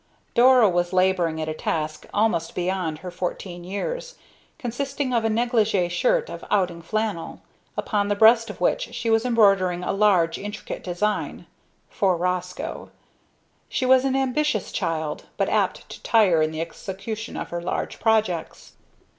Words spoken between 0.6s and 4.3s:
was laboring at a task almost beyond her fourteen years,